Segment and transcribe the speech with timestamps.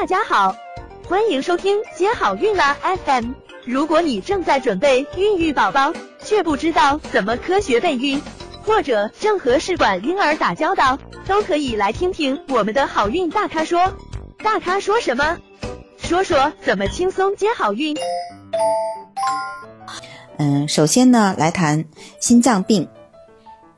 [0.00, 0.54] 大家好，
[1.08, 3.32] 欢迎收听接好运啦 FM。
[3.64, 8.22] 如果你正在准备孕育宝宝，却不知道怎么科学备孕，
[8.62, 13.92] 或者正和试管婴儿打交道，都可以来听听我们的好运大咖说。
[14.38, 15.36] 大咖说什么？
[15.96, 17.96] 说说怎么轻松接好运。
[20.38, 21.84] 嗯，首先呢，来谈
[22.20, 22.88] 心脏病。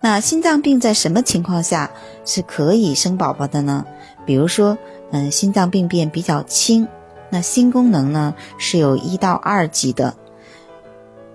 [0.02, 1.90] 那心脏病在什么情况下
[2.26, 3.86] 是可以生宝宝的呢？
[4.26, 4.76] 比如说，
[5.10, 6.86] 嗯，心脏病变比较轻，
[7.30, 10.14] 那心功能呢是有一到二级的，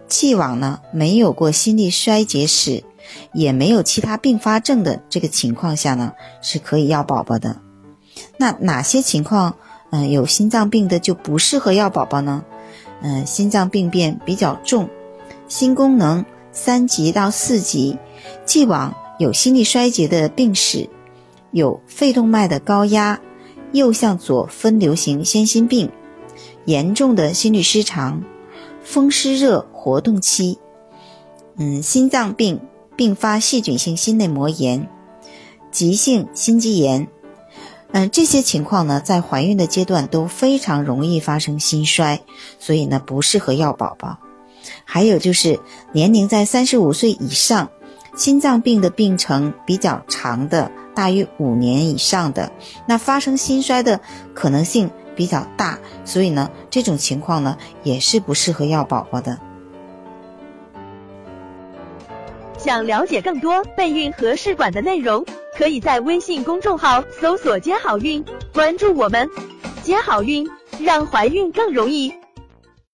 [0.07, 2.84] 既往呢没有过心力衰竭史，
[3.34, 7.57] 也没有其他并发症的这个情况下呢，是可以要宝宝的。
[8.38, 9.55] 那哪些情况，
[9.91, 12.43] 嗯，有心脏病的就不适合要宝宝呢？
[13.01, 14.89] 嗯，心脏病变比较重。
[15.48, 17.98] 心功能三级到四级，
[18.45, 20.89] 既往有心力衰竭的病史，
[21.51, 23.20] 有肺动脉的高压，
[23.71, 25.91] 右向左分流型先心病，
[26.65, 28.23] 严重的心律失常，
[28.84, 30.57] 风湿热活动期，
[31.57, 32.59] 嗯，心脏病
[32.95, 34.90] 并发细菌性心内膜炎，
[35.71, 37.07] 急性心肌炎，
[37.91, 42.21] 嗯，这些情况呢，在怀孕的阶段都非常容易发生心衰，
[42.59, 44.18] 所以呢，不适合要宝宝。
[44.84, 45.59] 还有就是
[45.91, 47.70] 年龄在三十五岁以上，
[48.15, 52.51] 心脏病的病程比较长的，大于五年以上的，
[52.88, 53.99] 那发生心衰的
[54.34, 59.37] 可能性比较大，所以呢，这种情况呢也是不适合要宝宝的。
[62.57, 65.24] 想了解更多备孕和试管的内容，
[65.56, 69.30] 可以在微信公众号搜索“接好运”，关注我们，
[69.84, 70.50] 接好运，
[70.80, 72.12] 让怀孕更容易。